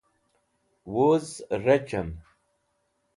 [0.91, 1.27] wuz
[1.63, 2.09] rech'em